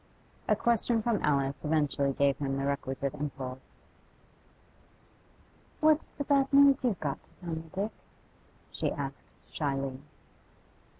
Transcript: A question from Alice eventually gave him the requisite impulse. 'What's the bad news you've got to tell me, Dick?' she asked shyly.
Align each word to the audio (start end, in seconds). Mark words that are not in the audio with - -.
A 0.47 0.55
question 0.55 1.03
from 1.03 1.19
Alice 1.23 1.63
eventually 1.63 2.11
gave 2.11 2.35
him 2.39 2.57
the 2.57 2.65
requisite 2.65 3.13
impulse. 3.13 3.83
'What's 5.79 6.09
the 6.09 6.23
bad 6.23 6.51
news 6.51 6.83
you've 6.83 6.99
got 6.99 7.23
to 7.23 7.29
tell 7.39 7.49
me, 7.53 7.69
Dick?' 7.71 7.91
she 8.71 8.91
asked 8.91 9.51
shyly. 9.53 9.99